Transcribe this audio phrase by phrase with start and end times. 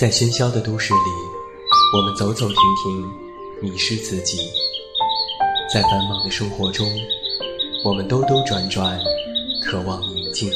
[0.00, 1.10] 在喧嚣的都市里，
[1.94, 3.10] 我们走走停停，
[3.60, 4.38] 迷失自己；
[5.70, 6.88] 在繁忙的生活中，
[7.84, 8.98] 我们兜兜转转，
[9.62, 10.50] 渴望宁静。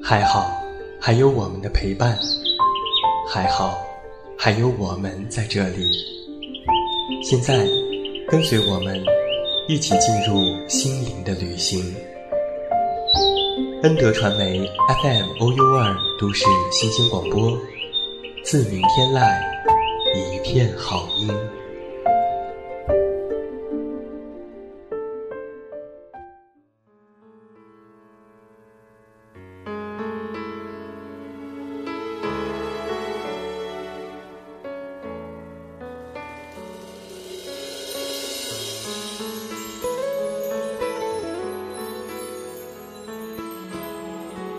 [0.00, 0.52] 还好，
[1.00, 2.16] 还有我们的陪伴；
[3.28, 3.76] 还好，
[4.38, 5.90] 还有我们在这里。
[7.24, 7.66] 现在，
[8.28, 9.02] 跟随我们，
[9.66, 11.84] 一起进入心灵的旅行。
[13.82, 14.64] 恩德传媒
[15.02, 17.58] FM OU 二都市新鲜广播，
[18.50, 19.40] 自鸣天籁，
[20.12, 21.32] 一片好音。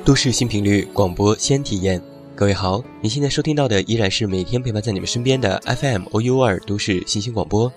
[0.06, 2.02] 都市新频率广播先体验，
[2.42, 7.72] 各位好，你现在收听到的依然是每天陪伴在你们身边的 FM OU 二都市新星广播，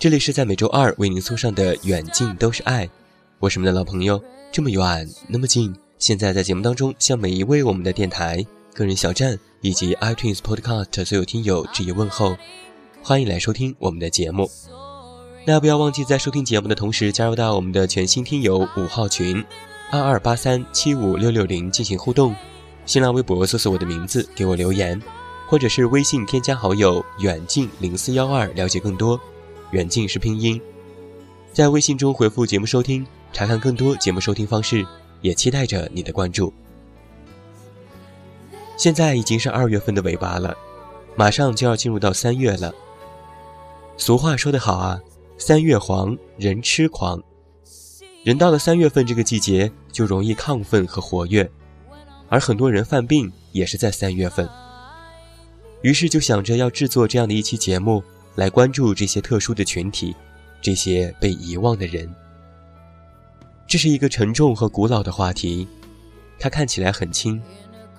[0.00, 2.90] 这里是在每周二为您送上的远近都是爱，
[3.38, 8.44] 我是你们的老朋友，这么远那么近，现在在节目当中向每一位我们的电台、
[8.74, 12.36] 个人小站以及 iTunes Podcast 所有听友致以问候，
[13.04, 14.50] 欢迎来收听我们的节目，
[15.46, 19.44] 那不要忘记在收听节目的同时加入到我们的全新听友五号群。
[19.92, 22.32] 二二八三七五六六零进行互动，
[22.90, 25.00] 新浪微博搜索我的名字给我留言，
[25.46, 29.20] 或者是微信添加好友远近零四幺二了解更多。
[29.70, 30.60] 远近是拼音，
[31.52, 34.84] 在微信中回复节目收听，查看更多节目收听方式，
[35.20, 36.52] 也期待着你的关注。
[38.76, 40.56] 现在已经是二月份的尾巴了，
[41.14, 42.74] 马上就要进入到三月了。
[43.96, 45.00] 俗话说得好啊，
[45.38, 47.22] 三月黄人痴狂。
[48.24, 51.48] 人到了三月份这个季节，就容易亢奋和活跃，
[52.30, 54.48] 而很多人犯病也是在三月份。
[55.82, 58.02] 于是就想着要制作这样的一期节目，
[58.36, 60.16] 来关注这些特殊的群体，
[60.62, 62.10] 这些被遗忘的人。
[63.66, 65.68] 这是一个沉重和古老的话题，
[66.38, 67.42] 它看起来很轻，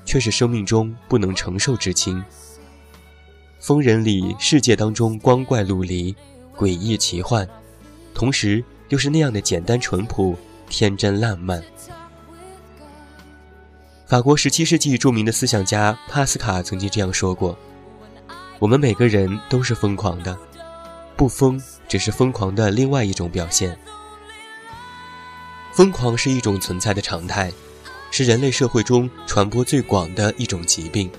[0.04, 2.24] 却是生命中不能承受之轻。
[3.60, 6.16] 疯人里，世界当中光怪陆离，
[6.58, 7.48] 诡异奇幻，
[8.16, 8.64] 同时。
[8.92, 10.36] 又是那样的简单淳朴、
[10.68, 11.64] 天真烂漫。
[14.12, 17.58] 法国十七世纪著名的思想家帕斯卡曾经这样说过
[18.60, 20.38] ：“我们每个人都是疯狂的，
[21.16, 21.58] 不疯
[21.88, 23.80] 只是疯狂的另外一种表现。
[25.72, 27.54] 疯狂是一种存在的常态，
[28.12, 31.10] 是人类社会中传播最广的一种疾病，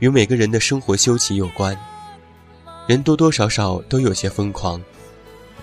[0.00, 1.74] 与每个人的生活休戚有关。
[2.86, 4.78] 人多多少少都有些疯狂，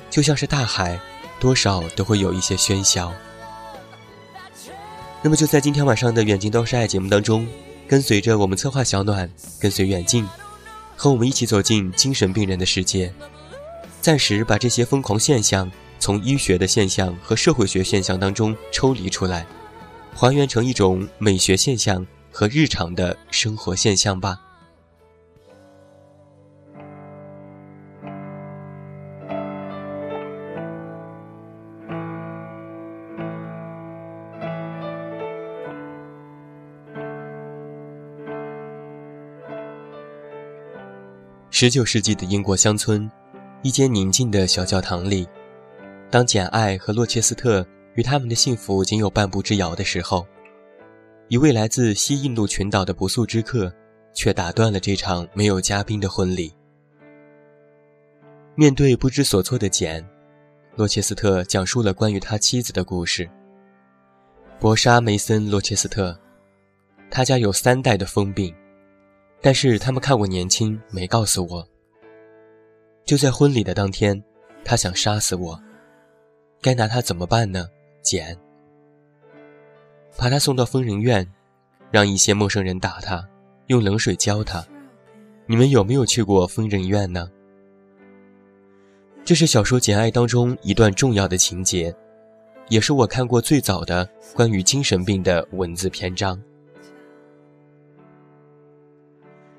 [0.10, 1.00] 就像是大海。”
[1.40, 3.14] 多少都会有一些喧嚣。
[5.22, 7.46] 那么就在今天晚上的《远近都是爱》节目当中，
[7.88, 10.26] 跟随着我们策划小暖，跟随远近，
[10.96, 13.14] 和我们一起走进精神病人的世界，
[14.00, 15.70] 暂时把这些疯狂现象
[16.00, 19.46] 从医学的现象和社会学现象当中抽离出来，
[20.16, 24.40] 还原成一种美学现象和日常的生活现象吧。
[41.62, 43.12] 十九世纪的英国乡村，
[43.64, 45.28] 一间宁静的小教堂里，
[46.10, 50.26] 当简·爱和洛切斯特与他们的幸福仅有半步之遥的时候，
[51.28, 53.70] 一位来自西印度群岛的不速之客，
[54.14, 56.56] 却打断了这场没有嘉宾的婚礼。
[58.56, 60.02] 面对不知所措的简，
[60.78, 63.30] 洛切斯特讲述了关于他妻子的故事。
[64.62, 66.18] 博莎·梅森·洛切斯特，
[67.12, 68.56] 他家有三代的疯病。
[69.42, 71.68] 但是他们看我年轻，没告诉我。
[73.06, 74.22] 就在婚礼的当天，
[74.64, 75.60] 他想杀死我，
[76.62, 77.68] 该拿他怎么办呢？
[78.02, 78.38] 简，
[80.18, 81.28] 把他送到疯人院，
[81.90, 83.28] 让一些陌生人打他，
[83.68, 84.66] 用冷水浇他。
[85.48, 87.32] 你们有没有去过疯人院呢？
[89.26, 91.96] 这是小说《简爱》当中一段重要的情节，
[92.68, 96.40] 也是我看过最早的关于精神病的文字篇章。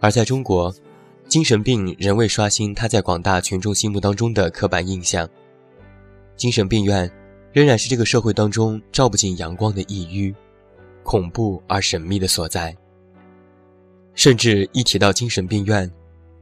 [0.01, 0.75] 而在中国，
[1.29, 5.29] 精神病仍未刷新他在广大群众心目当中的刻板印象。
[6.37, 7.09] 精神病院
[7.53, 10.35] 仍然是这个社会当中照不进阳光的抑郁、
[11.03, 12.75] 恐怖而神秘的所在。
[14.15, 15.91] 甚至一提到精神病院，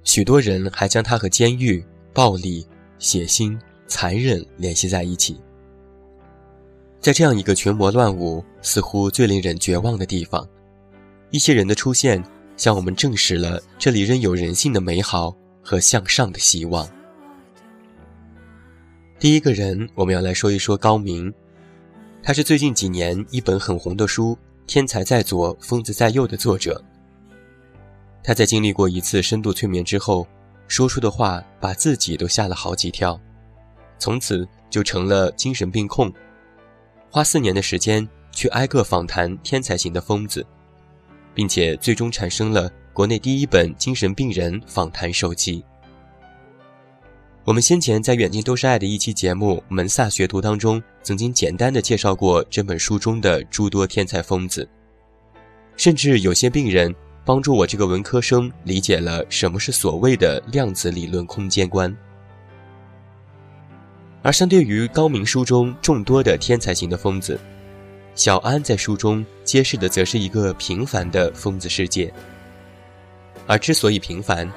[0.05, 1.85] 许多人还将它和监狱、
[2.15, 2.65] 暴力、
[2.99, 3.59] 血腥、
[3.89, 5.39] 残忍联系在一起。
[7.01, 10.49] 在这样一个群魔乱舞、似乎最令人绝望的地方，
[11.31, 12.23] 一些人的出现。
[12.59, 16.87] 向我们证实了这里仍有人性的美好和向上的希望。
[19.19, 21.33] 第一个人，我们要来说一说高明，
[22.23, 24.33] 他是最近几年一本很红的书
[24.67, 26.85] 《天才在左，疯子在右》的作者。
[28.23, 30.27] 他在经历过一次深度催眠之后，
[30.67, 33.19] 说出的话把自己都吓了好几跳，
[33.99, 36.13] 从此就成了精神病控，
[37.11, 40.45] 花四年的时间去挨个访谈天才型的疯子，
[41.39, 45.65] 并且最终产生了国内第一本精神病人访谈手记。
[47.45, 54.69] 我们先前在远近都是爱的一期节目《门萨学徒》当中，曾经简单的介绍过这本书中的诸多天才疯子，
[55.77, 56.93] 甚至有些病人。
[57.25, 61.95] 帮助我这个文科生理解了什么是所谓的量子理论空间观，
[64.23, 67.39] 而相对于高明书中众多的天才型的疯子，
[68.19, 72.13] 小安在书中揭示的则是一个平凡的疯子世界。
[73.47, 74.53] 而之所以平凡，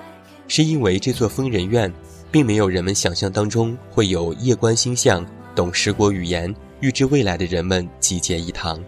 [0.48, 1.94] 是因为这座疯人院
[2.31, 5.24] 并没有人们想象当中会有夜观星象、
[5.56, 8.84] 懂十国语言、预知未来的人们集结一堂。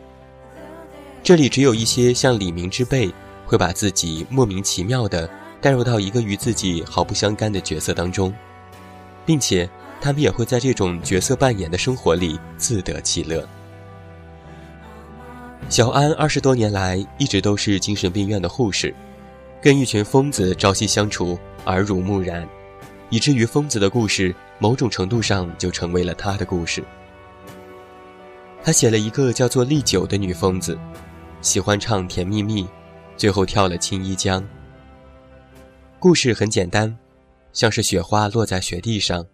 [1.22, 3.10] 这里只有一些像李明之辈。
[3.46, 5.30] 会把自己莫名其妙地
[5.62, 8.34] 带入到一个与自己毫不相干的角色当中，
[9.28, 9.70] 并且
[10.02, 13.48] 他们也会在这种角色扮演的生活里自得其乐。
[15.74, 18.94] 小安二十多年来一直都是精神病院的护士，
[19.60, 21.36] 跟一群疯子朝夕相处，
[21.66, 22.48] 耳濡目染，
[23.10, 26.84] 以至于疯子的故事某种程度上就成为了他的故事。
[28.64, 30.78] 他写了一个叫做丽九的女疯子，
[31.42, 32.64] 喜欢唱《甜蜜蜜》。
[33.18, 34.48] 最后跳了青衣江。
[35.98, 36.96] 故事很简单，
[37.52, 39.26] 像是雪花落在雪地上，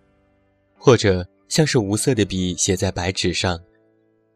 [0.77, 3.59] 或者像是无色的笔写在白纸上，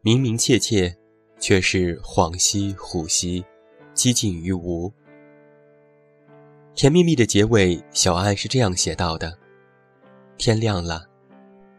[0.02, 0.94] 明明切切，
[1.44, 3.44] 却是恍兮惚兮，
[3.92, 4.90] 几近于无。
[6.74, 9.36] 甜蜜蜜的结尾，小安是这样写到的：
[10.38, 11.06] 天亮了，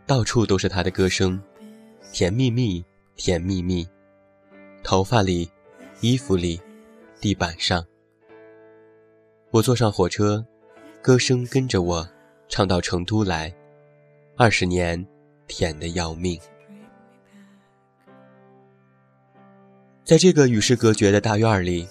[0.06, 1.42] 到处都是他的歌声，
[2.14, 2.86] 甜蜜蜜，
[3.16, 3.90] 甜蜜蜜，
[4.84, 5.50] 头发里，
[6.00, 6.62] 衣服里。
[7.20, 7.84] 地板上，
[9.50, 10.46] 我坐上火车，
[11.02, 12.08] 歌声跟着我，
[12.48, 13.52] 唱到成都来。
[14.38, 15.04] 二十年，
[15.48, 16.40] 甜的要命。
[20.06, 21.88] 在这个与世隔绝的大院里，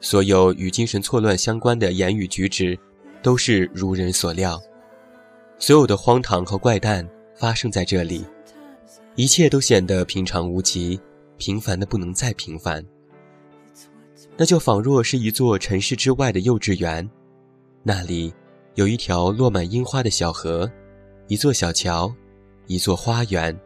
[0.00, 2.78] 所有与精神错乱相关的言语举止，
[3.24, 4.62] 都是如人所料。
[5.58, 7.04] 所有的荒唐和怪诞
[7.34, 8.24] 发生在这里，
[9.16, 11.00] 一切都显得平常无奇，
[11.38, 12.86] 平凡的不能再平凡。
[14.36, 17.10] 那就仿若是一座城市之外的幼稚园，
[17.82, 18.32] 那里
[18.76, 20.70] 有一条落满樱花的小河，
[21.26, 22.14] 一座小桥，
[22.68, 23.58] 一座花园。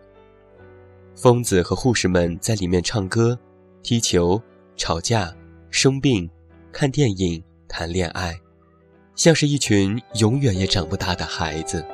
[1.14, 3.38] 疯子和护士们在里面唱歌、
[3.82, 4.40] 踢球、
[4.76, 5.34] 吵架、
[5.70, 6.28] 生病、
[6.70, 8.38] 看电影、谈恋爱，
[9.14, 11.84] 像是一群永远也长不大的孩子。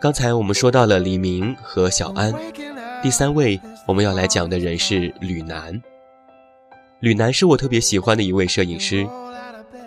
[0.00, 2.32] 刚才我们说到了李明和小安，
[3.00, 5.80] 第三位我们要来讲的人是吕楠。
[6.98, 9.06] 吕楠是我特别喜欢的一位摄影师，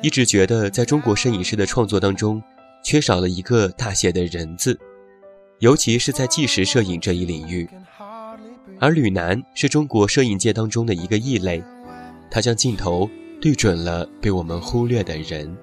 [0.01, 2.41] 一直觉得在中国摄影师的创作当中，
[2.83, 4.79] 缺少了一个大写的人字，
[5.59, 7.69] 尤其是在纪实摄影这一领域。
[8.79, 11.61] 而吕楠是中国摄影界当中的一个异类，
[12.29, 13.09] 他将镜头
[13.41, 15.57] 对准了被我们忽略的人。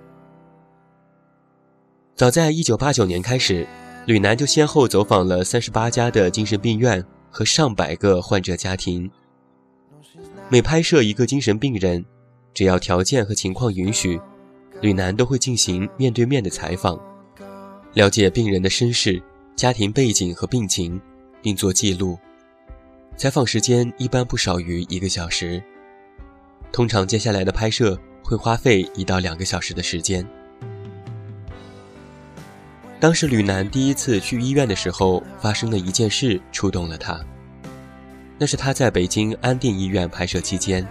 [2.15, 3.67] 早在一九八九年开始。
[4.07, 9.11] 吕楠就先后走访了三十八家的精神病院和上百个患者家庭。
[10.49, 12.05] 每拍摄一个精神病人，
[12.55, 14.21] 只要条件和情况允许，
[14.81, 16.99] 吕楠都会进行面对面的采访，
[17.95, 19.23] 了解病人的身世、
[19.55, 21.01] 家庭背景和病情，
[21.43, 22.19] 并做记录。
[23.17, 25.63] 采访时间一般不少于一个小时，
[26.71, 30.25] 通常接下来的拍摄会花费一到两个小时的时间。
[33.01, 37.21] 当时吕楠第一次去医院的时候，发生的一件事触动了他。
[38.37, 40.85] 那是他在北京安定医院拍摄期间，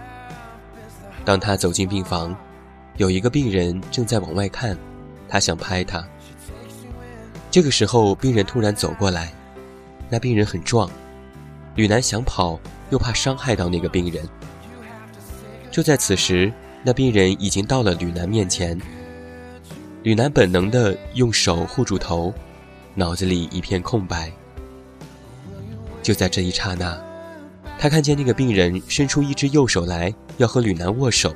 [1.22, 2.34] 当他走进病房，
[2.96, 4.76] 有一个病人正在往外看，
[5.28, 6.02] 他想拍他。
[7.50, 9.30] 这个时候，病人突然走过来，
[10.08, 10.90] 那病人很壮，
[11.74, 14.26] 吕楠想跑，又怕伤害到那个病人。
[15.70, 16.50] 就在此时，
[16.82, 18.80] 那病人已经到了吕楠面前。
[20.02, 22.32] 吕楠本能地用手护住头，
[22.94, 24.32] 脑子里一片空白。
[26.02, 26.98] 就在这一刹那，
[27.78, 31.34] 他看见那个病人伸出一只右手来，要和吕楠握手，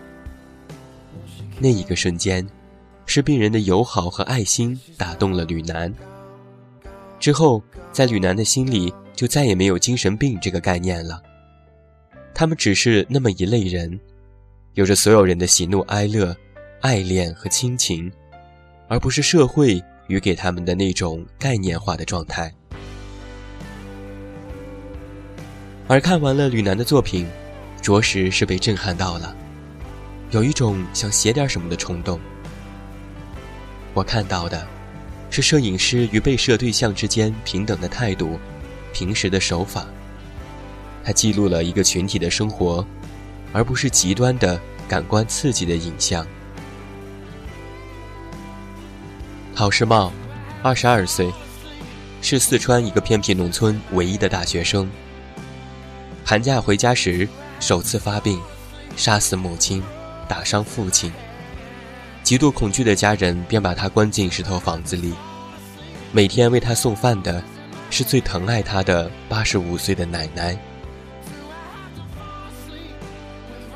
[1.59, 2.47] 那一个瞬间，
[3.05, 5.93] 是病人的友好和爱心打动了吕楠。
[7.19, 11.21] 之后，在吕楠的心里就再也没有精神病这个概念了。
[12.33, 13.99] 他们只是那么一类人，
[14.75, 16.35] 有着所有人的喜怒哀乐、
[16.81, 18.11] 爱恋和亲情，
[18.93, 22.53] 而不是社会与给他们的那种概念化的状态。
[25.89, 27.27] 而看完了吕南的作品，
[27.81, 29.35] 着实是被震撼到了，
[30.31, 32.21] 有一种想写点什么的冲动。
[33.95, 34.69] 我看到的。
[35.31, 38.39] 是摄影师与被摄对象之间平等的态度，
[38.93, 39.87] 平时的手法。
[41.03, 42.87] 它记录了一个群体的生活，
[43.55, 46.27] 而不是极端的感官刺激的影像。
[49.55, 50.11] 郝世茂，
[50.63, 51.31] 二十二岁，
[52.23, 54.91] 是四川一个偏僻农村唯一的大学生。
[56.25, 57.29] 寒假回家时，
[57.61, 58.41] 首次发病，
[58.97, 59.83] 杀死母亲，
[60.27, 61.13] 打伤父亲。
[62.23, 65.13] 极度恐惧的家人便把他关进石头房子里，
[66.13, 67.45] 每天为他送饭的，
[67.91, 70.57] 是最疼爱他的八十五岁的奶奶。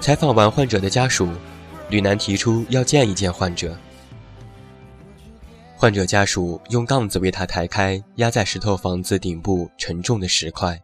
[0.00, 1.28] 采访完患者的家属，
[1.90, 3.76] 吕楠提出要见一见患者。
[5.78, 10.80] 患者家属用杠子为他抬开压在石头房子顶部沉重的石块。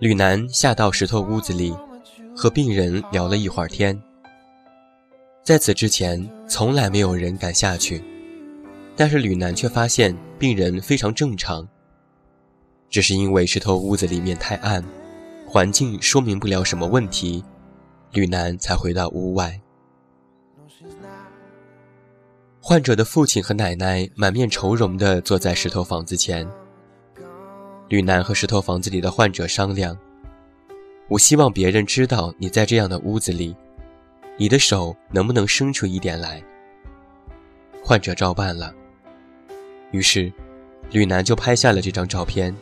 [0.00, 1.72] 吕楠下到石头屋子里，
[2.36, 3.96] 和病人聊了一会儿天。
[5.44, 8.02] 在此之前，从来没有人敢下去，
[8.96, 11.66] 但是吕楠却发现病人非常正常。
[12.90, 14.84] 只是因为石头屋子里面太暗，
[15.46, 17.44] 环境说明不了什么问题，
[18.12, 19.60] 吕楠才回到屋外。
[22.68, 26.46] 患者的父亲和奶奶满面愁容地坐在石头房子前。
[27.88, 29.96] 吕楠和石头房子里的患者商量
[31.08, 33.56] ：“我希望别人知道你在这样的屋子里。”
[34.36, 36.42] 你的手能不能伸出一点来？
[37.82, 38.74] 患者照办了。
[39.90, 40.30] 于是，
[40.90, 42.54] 吕楠就拍下了这张照片。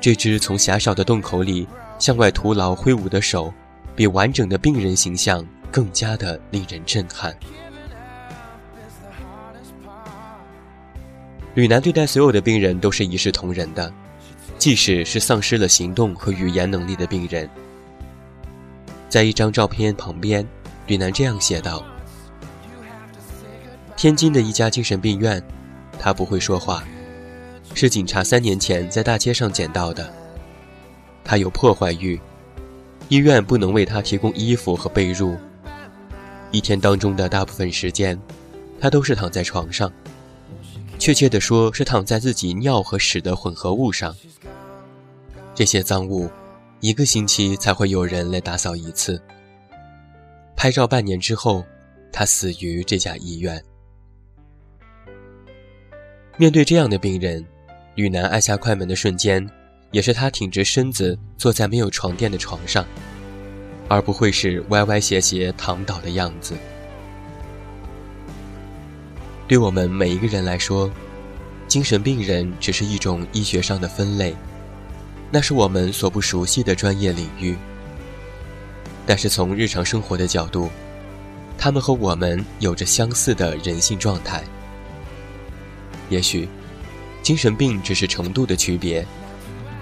[0.00, 3.52] 这只从狭小的洞口里向外徒劳挥舞的手，
[3.94, 7.36] 比完整的病人形象更加的令人震撼。
[11.54, 13.92] 吕楠对待所有的病人都是一视同仁的，
[14.58, 17.48] 即使是丧失了行动和语言能力的病人。
[19.08, 20.46] 在一张照片旁边。
[20.88, 21.82] 吕楠这样写道
[23.96, 25.40] ：“天津的一家精神病院，
[25.96, 26.82] 他不会说话，
[27.72, 30.12] 是警察三年前在大街上捡到的。
[31.22, 32.20] 他有破坏欲，
[33.08, 35.36] 医院不能为他提供衣服和被褥。
[36.50, 38.20] 一天当中的大部分时间，
[38.80, 39.90] 他都是躺在床上，
[41.02, 44.14] 确切的说是躺在自己尿和屎的混合物上。
[45.52, 46.30] 这些脏物，
[46.78, 49.20] 一个星期才会有人来打扫一次。”
[50.54, 51.64] 拍照半年之后，
[52.12, 53.60] 他死于这家医院。
[56.36, 57.44] 面对这样的病人，
[57.96, 59.44] 吕楠按下快门的瞬间，
[59.90, 62.86] 也是他挺直身子坐在没有床垫的床上，
[63.88, 66.54] 而不会是歪歪斜斜躺倒的样子。
[69.48, 70.90] 对我们每一个人来说，
[71.68, 74.34] 精神病人只是一种医学上的分类，
[75.30, 77.56] 那是我们所不熟悉的专业领域。
[79.04, 80.70] 但是从日常生活的角度，
[81.58, 84.42] 他们和我们有着相似的人性状态。
[86.08, 86.48] 也许，
[87.22, 89.04] 精神病只是程度的区别，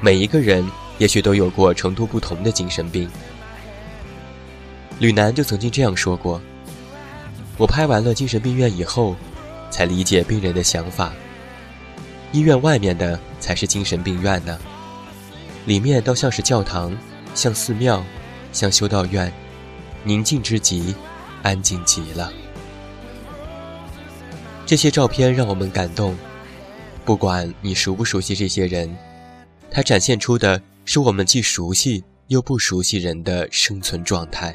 [0.01, 0.67] 每一个人
[0.99, 3.09] 也许都有过程度不同的精神病。
[4.99, 6.41] 吕楠就曾经这样说过
[7.57, 9.17] ：“我拍完了精神病院以后，
[9.71, 11.13] 才理解病人的想法。
[12.33, 14.59] 医院外面的才是精神病院呢，
[15.67, 16.97] 里面倒像是教堂，
[17.35, 18.05] 像寺庙。”
[18.53, 19.33] 像修道院，
[20.03, 20.93] 宁静之极，
[21.45, 22.33] 安静极了。
[24.67, 26.17] 这些照片让我们感动，
[27.05, 28.93] 不管你熟不熟悉这些人，
[29.71, 34.53] 它展现出的是我们既熟悉又不熟悉人的生存状态。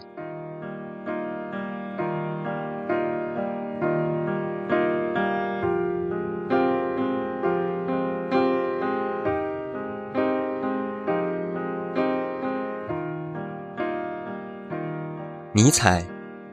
[15.65, 16.05] 尼采，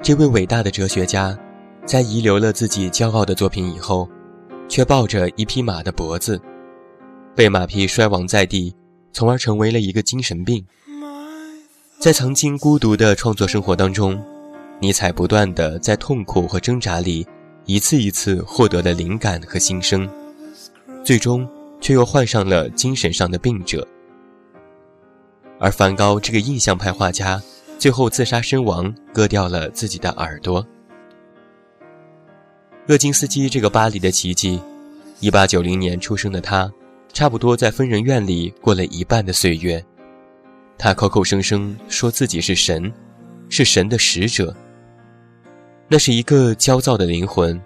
[0.02, 1.38] 这位伟大的哲学家，
[1.84, 4.08] 在遗留了自己骄傲的作品以后，
[4.70, 6.40] 却抱着一匹马的脖子，
[7.36, 8.74] 被马匹摔亡在地，
[9.12, 10.64] 从而成为了一个精神病。
[11.98, 14.18] 在曾经孤独的创作生活当中，
[14.80, 17.26] 尼采不断的在痛苦和挣扎里，
[17.66, 20.08] 一次一次获得了灵感和新生，
[21.04, 21.46] 最终
[21.82, 23.86] 却又患上了精神上的病者。
[25.60, 27.38] 而梵高这个印象派画家。
[27.82, 30.64] 最后自杀身亡，割掉了自己的耳朵。
[32.86, 34.60] 鄂金斯基这个巴黎的奇迹
[35.20, 36.72] ，1890年出生的他，
[37.12, 39.84] 差不多在疯人院里过了一半的岁月。
[40.78, 42.92] 他口口声声说自己是神，
[43.48, 44.54] 是神的使者。
[45.88, 47.60] 那是一个焦躁的灵魂，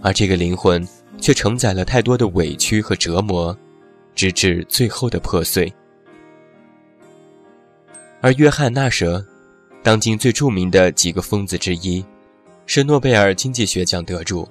[0.00, 0.82] 而这个灵魂
[1.18, 3.54] 却承载了太多的委屈和折磨，
[4.14, 5.70] 直至最后的破碎。
[8.20, 9.24] 而约翰·纳舍，
[9.82, 12.04] 当今最著名的几个疯子之一。
[12.68, 14.48] 是诺贝尔经济学奖得主，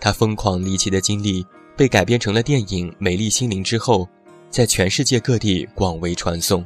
[0.00, 1.44] 他疯狂离奇的经历
[1.76, 4.08] 被改编成了电影《美丽心灵》之后，
[4.48, 6.64] 在全世界各地广为传颂。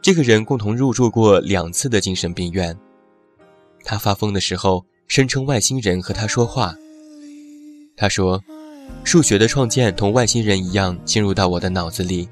[0.00, 2.74] 这个人共同入住过两次的精神病院。
[3.84, 6.74] 他发疯的时候，声称外星人和他说话。
[7.94, 8.42] 他说
[9.04, 12.26] ：“数学的创建同外星人一样进入到我的脑子里，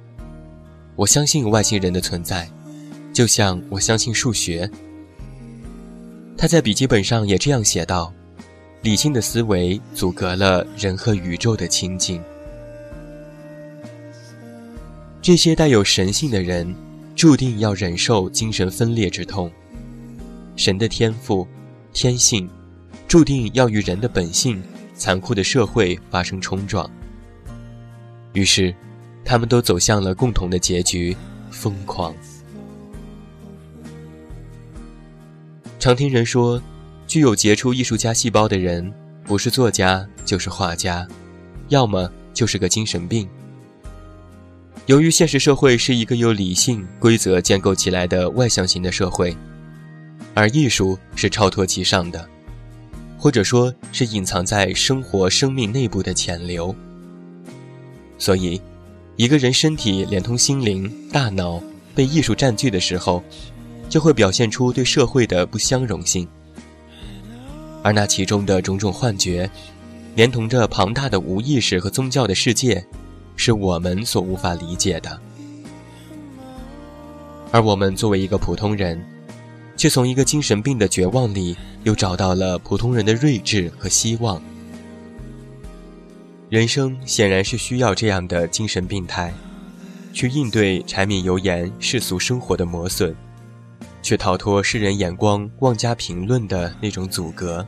[0.96, 2.48] 我相信外星人的存在，
[3.12, 4.70] 就像我相信数学。”
[6.36, 8.12] 他在笔记本上也这样写道
[8.82, 12.20] ：“理性的思维阻隔了人和宇宙的亲近。
[15.20, 16.74] 这些带有神性的人，
[17.14, 19.48] 注定要忍受精神分裂之痛。
[20.56, 21.46] 神的天赋、
[21.92, 22.50] 天性，
[23.06, 24.60] 注定要与人的本性、
[24.94, 26.90] 残酷的社会发生冲撞。
[28.32, 28.74] 于是，
[29.24, 31.16] 他们都走向了共同的结局——
[31.50, 32.14] 疯狂。”
[35.78, 36.62] 常听人说，
[37.06, 38.92] 具有杰出艺术家细胞的人，
[39.24, 41.06] 不是作家就是画家，
[41.68, 43.28] 要么就是个精神病。
[44.86, 49.36] 由于现实社会是一个由理性规则建构起来的外向型的社会，
[50.34, 52.28] 而艺术是超脱其上的，
[53.18, 56.74] 或者说是隐藏在生活生命内部的潜流。
[58.18, 58.60] 所以，
[59.16, 61.62] 一个人身体连通心灵、大脑
[61.94, 63.22] 被艺术占据的时候。
[63.88, 66.26] 就会表现出对社会的不相容性，
[67.82, 69.50] 而那其中的种种幻觉，
[70.14, 72.82] 连同着庞大的无意识和宗教的世界，
[73.36, 75.20] 是我们所无法理解的。
[77.50, 78.98] 而我们作为一个普通人，
[79.76, 84.42] 却从一个精神病的绝望里，又找到了普通人的睿智和希望。
[86.52, 89.32] 人生显然是需要这样的精神病态，
[90.12, 93.16] 去应对柴米油盐世俗生活的磨损。
[94.02, 97.66] 却逃脱世人眼光、妄加评论的那种阻隔，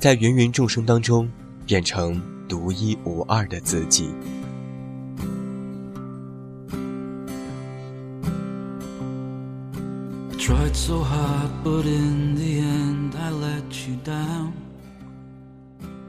[0.00, 1.30] 在芸芸众生当中
[1.66, 4.10] 变成独一无二的自己。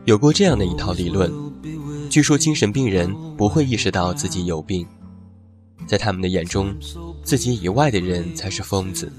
[0.05, 1.33] 有过这样的一套理论，
[2.11, 4.85] 据说精神病人不会意识到自己有病。
[5.87, 6.75] 在他们的眼中，
[7.23, 9.11] 自己以外的人才是疯子。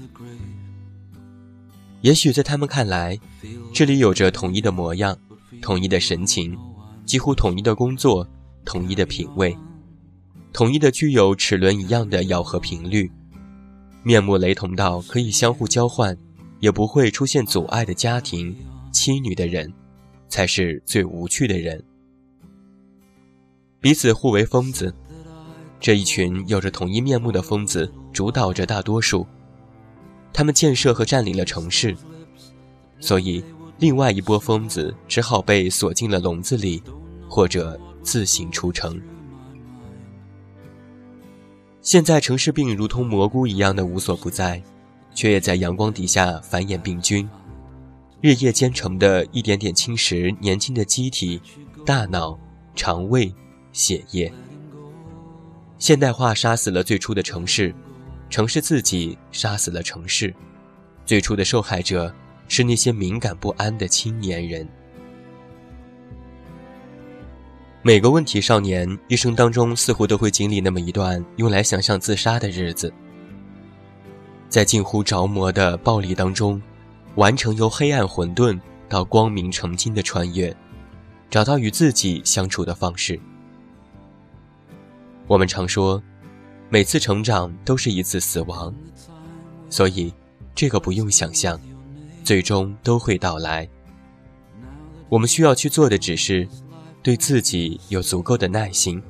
[1.99, 3.19] 也许在他们看来，
[3.73, 5.17] 这里有着统一的模样、
[5.61, 6.57] 统一的神情、
[7.05, 8.25] 几乎统一的工作、
[8.63, 9.57] 统一的品味、
[10.53, 13.11] 统一的具有齿轮一样的咬合频率、
[14.03, 16.17] 面目雷同到可以相互交换，
[16.61, 18.55] 也不会出现阻碍的家庭、
[18.93, 19.73] 妻女的人，
[20.27, 21.83] 才是最无趣的人。
[23.79, 24.93] 彼此互为疯子。
[25.79, 29.27] 这一群有着统一面目的疯子主导着大多数，
[30.33, 31.95] 他们建设和占领了城市，
[32.99, 33.43] 所以
[33.77, 36.81] 另外一波疯子只好被锁进了笼子里，
[37.29, 38.99] 或者自行出城。
[41.83, 44.61] 现在城市病如同蘑菇一样的无所不在，
[45.13, 47.29] 却也在阳光底下繁衍病菌，
[48.19, 51.39] 日夜兼程的一点点侵蚀年轻的机体、
[51.85, 52.37] 大脑、
[52.75, 53.31] 肠胃、
[53.71, 54.31] 血液。
[55.77, 57.73] 现代化杀死了最初的城市，
[58.29, 60.33] 城市自己杀死了城市，
[61.05, 62.11] 最初的受害者
[62.47, 64.67] 是那些敏感不安的青年人。
[67.83, 72.91] 每个问题少年一生当中似乎都会经历那么一段用来想象自杀的日子，
[74.49, 76.59] 在近乎着魔的暴力当中，
[77.17, 80.55] 完成由黑暗混沌到光明澄清的穿越，
[81.31, 83.19] 找到与自己相处的方式。
[85.25, 86.01] 我们常说，
[86.69, 88.73] 每次成长都是一次死亡，
[89.67, 90.13] 所以
[90.53, 91.59] 这个不用想象，
[92.23, 93.67] 最终都会到来。
[95.09, 96.47] 我们需要去做的只是，
[97.01, 99.01] 对自己有足够的耐心，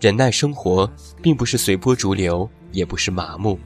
[0.00, 0.88] 忍耐生活，
[1.20, 3.58] 并不是随波逐流，也不是麻木，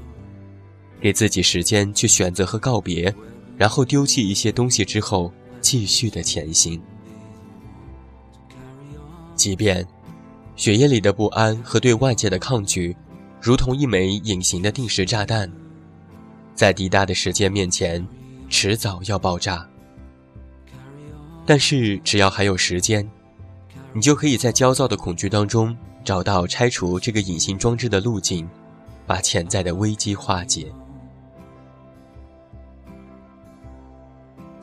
[1.03, 3.15] 给自己时间去选择和告别，
[3.59, 6.81] 然后丢弃一些东西之后，继续的前行，
[9.35, 9.87] 即便。
[10.57, 12.97] 血液里的不安和对外界的抗拒，
[13.41, 15.49] 如同一枚隐形的定时炸弹，
[16.53, 18.05] 在滴答的时间面前，
[18.49, 19.65] 迟早要爆炸。
[21.47, 23.09] 但是只要还有时间，
[23.93, 28.49] 你就可以在焦躁的恐惧当中找到拆除这个隐形装置的路径，
[29.07, 30.73] 把潜在的危机化解。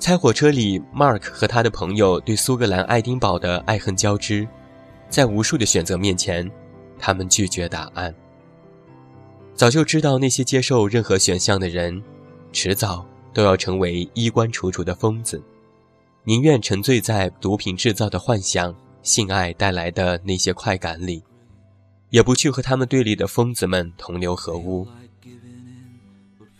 [0.05, 4.47] 猜火车里，Mark 和他的朋友对苏格兰爱丁堡的爱恨交织，
[5.09, 6.47] 在无数的选择面前，
[6.99, 8.13] 他们拒绝答案。
[9.55, 12.03] 早就知道那些接受任何选项的人，
[12.51, 15.41] 迟早都要成为衣冠楚楚的疯子，
[16.23, 21.23] 宁愿沉醉在毒品制造的幻想、性爱带来的那些快感里，
[22.11, 24.87] 也不去和他们对立的疯子们同流合污。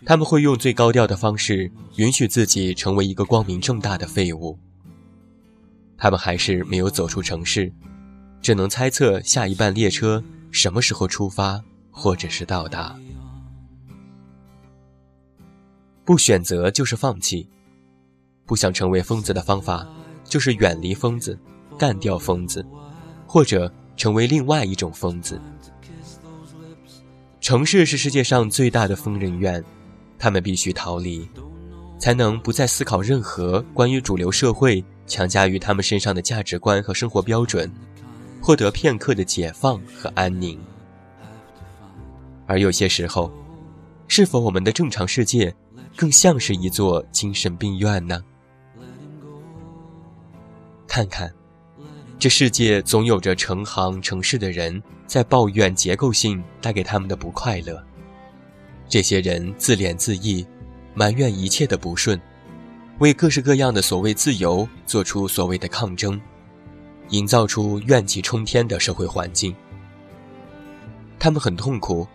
[0.05, 4.57] 他们会用最高调的方式允许自己成为一个光明正大的废物。
[5.97, 7.73] 他们还是没有走出城市，
[8.39, 12.95] 只能猜测下一班列车什么时候出发，或者是到达。
[16.03, 17.49] 不选择就是放弃。
[18.45, 19.87] 不想成为疯子的方法，
[20.23, 21.35] 就是远离疯子，
[21.79, 22.63] 干掉疯子，
[23.25, 25.41] 或者成为另外一种疯子。
[27.41, 29.63] 城市是世界上最大的疯人院。
[30.25, 31.29] 他们必须逃离，
[31.99, 37.71] 才能不再思考任何关于主流社会强加于他们身上的价值观和生活标准，
[38.41, 40.59] 获得片刻的解放和安宁。
[42.47, 43.31] 而有些时候，
[44.07, 45.55] 是否我们的正常世界
[45.95, 48.19] 更像是一座精神病院呢？
[50.87, 51.31] 看看，
[52.17, 57.79] 这世界总有着成行成市的人在抱怨结构性带给他们的不快乐。
[58.87, 60.45] 这些人自怜自艾，
[60.93, 62.19] 埋怨一切的不顺，
[62.99, 66.19] 为各式各样的所谓自由做出所谓的抗争，
[67.09, 69.55] 营造出怨气冲天的社会环境。
[71.17, 72.07] 他们很痛苦，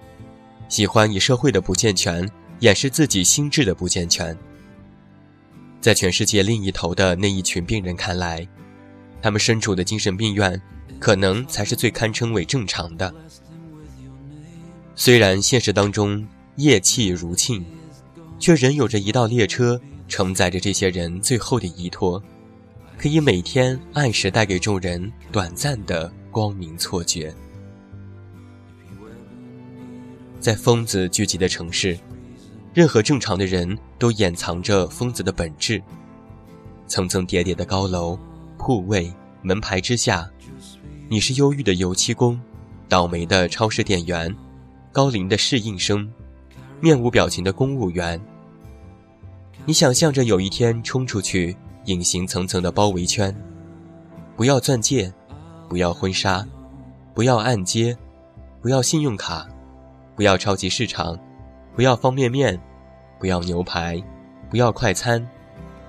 [0.69, 2.31] 喜欢以社会的不健全
[2.61, 4.37] 掩饰自己心智的不健全。
[5.81, 8.47] 在全世界另一头的那一群病人看来，
[9.21, 10.61] 他们身处的精神病院，
[10.99, 13.13] 可能才是最堪称为正常的。
[14.95, 17.65] 虽然现实当中，夜气如沁，
[18.39, 22.23] 却仍有着一道列车承载着这些人最后的依托，
[22.99, 27.35] 可以每天按时带给众人短暂的光明错觉。
[30.39, 31.99] 在疯子聚集的城市，
[32.73, 35.83] 任何正常的人都掩藏着疯子的本质。
[36.87, 38.19] 层层叠叠的高楼、
[38.59, 40.29] 铺位、门牌之下，
[41.09, 42.41] 你是忧郁的油漆工，
[42.89, 44.35] 倒霉的超市店员，
[44.91, 46.11] 高龄的侍应生。
[46.83, 48.19] 面无表情的公务员，
[49.67, 53.37] 你想象着有一天冲出去，隐形层层的包围圈，
[54.35, 55.13] 不要钻戒，
[55.69, 56.47] 不要婚纱，
[57.13, 57.95] 不要按揭，
[58.63, 59.47] 不要信用卡，
[60.17, 61.19] 不要超级市场，
[61.77, 62.59] 不要方便面，
[63.19, 64.03] 不要牛排，
[64.49, 65.29] 不要快餐，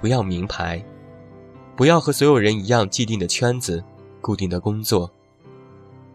[0.01, 0.83] 不要名牌，
[1.77, 3.81] 不要和所有人一样既定的圈子、
[4.19, 5.09] 固定的工作，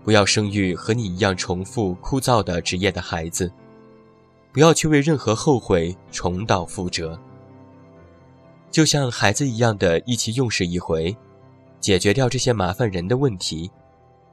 [0.04, 3.50] 不要生育和你一样重复枯燥的职业的孩子。
[4.56, 7.20] 不要去为任何后悔重蹈覆辙，
[8.70, 11.14] 就像孩子一样的意气用事一回，
[11.78, 13.70] 解决掉这些麻烦人的问题，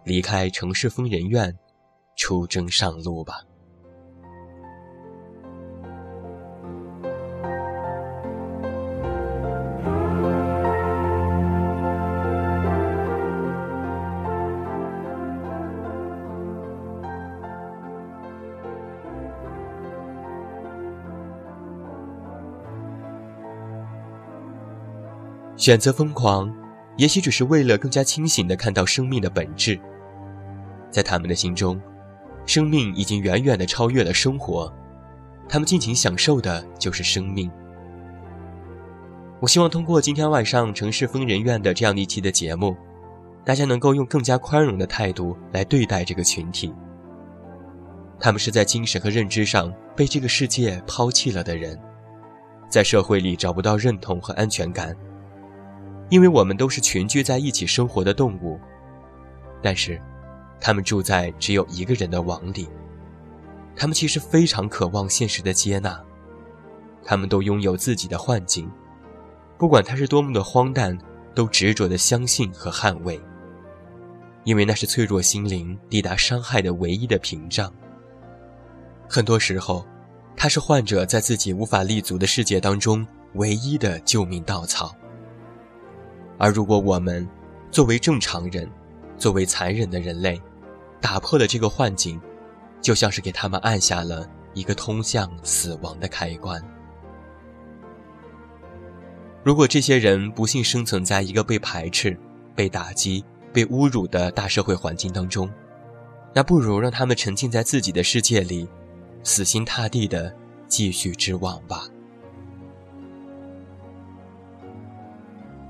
[0.06, 1.54] 离开城市疯人院，
[2.16, 3.42] 出征上路吧。
[25.64, 26.54] 选择疯狂，
[26.98, 29.80] 也许只是为了更加清醒地看到生命的本质。
[30.92, 31.82] 在他们的心中，
[32.46, 34.70] 生命已经远远地超越了生活，
[35.48, 37.50] 他们尽情享受的就是生命。
[39.40, 42.76] 我希望通过今天晚上城市疯人院的这样一期的节目，
[43.46, 46.74] 大家能够用更加宽容的态度来对待这个群体。
[48.20, 51.80] 他们是在精神和认知上被这个世界抛弃了的人，
[52.68, 54.94] 在社会里找不到认同和安全感。
[56.10, 58.60] 因为我们都是群居在一起生活的动物，
[59.62, 60.00] 但是，
[60.60, 62.68] 他们住在只有一个人的网里。
[63.76, 66.00] 他们其实非常渴望现实的接纳，
[67.04, 68.72] 他们都拥有自己的幻境，
[69.58, 70.96] 不管它是多么的荒诞，
[71.34, 73.20] 都执着的相信和捍卫，
[74.44, 77.74] 因为那是脆弱心灵抵达伤害的唯一的屏障。
[79.10, 79.84] 很多时候，
[80.38, 84.96] 它是患者在自己无法立足的世界当中唯一的救命稻草。
[86.38, 87.28] 而如果我们
[87.72, 88.70] 作为正常人，
[89.18, 90.42] 作为残忍的人类，
[91.00, 92.20] 打破了这个幻境，
[92.82, 96.62] 就像是给他们按下了一个通向死亡的开关。
[99.44, 102.18] 如果这些人不幸生存在一个被排斥、
[102.56, 105.50] 被打击、被侮辱的大社会环境当中，
[106.34, 108.68] 那不如让他们沉浸在自己的世界里，
[109.24, 110.34] 死心塌地的
[110.68, 111.88] 继续织网吧。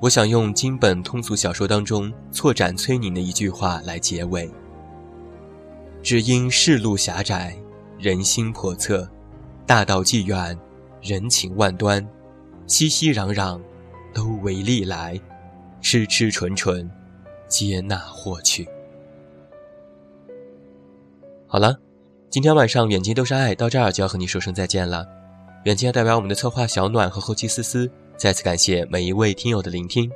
[0.03, 4.51] 我想用金本通俗小说当中错斩崔宁的一句话来结尾：
[6.01, 7.55] 只因世路狭窄，
[7.97, 9.09] 人心叵测，
[9.65, 10.59] 大道既远，
[11.01, 12.05] 人情万端，
[12.67, 13.61] 熙熙攘攘，
[14.13, 15.17] 都为利来，
[15.79, 16.91] 痴痴纯纯，
[17.47, 18.67] 接纳获取。
[21.47, 21.77] 好了，
[22.29, 25.07] 今天晚上远近都是爱，到这儿就要和你说声再见了。
[25.63, 27.89] 远近要代表我们的策划小暖和后期思思。
[28.17, 30.09] 再次感谢每一位听友的聆听，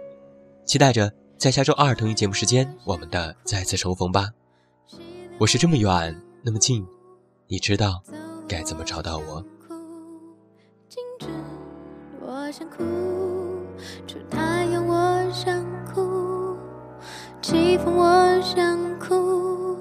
[0.66, 4.30] 期待着在下周二同一节目时间我们的再次重逢吧。
[5.40, 6.86] 我是这么远那么近，
[7.48, 8.02] 你知道
[8.48, 9.44] 该怎么找到我？
[12.22, 12.78] 我想哭，
[14.08, 16.56] 出太阳我想哭，
[17.42, 19.78] 起风我想哭，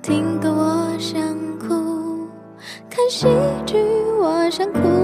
[0.00, 1.22] 听歌我想
[1.58, 2.26] 哭，
[2.88, 3.26] 看戏
[3.66, 3.76] 剧
[4.20, 5.01] 我想哭。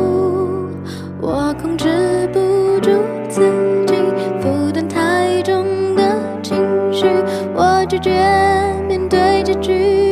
[7.99, 10.08] 我拒绝面对结局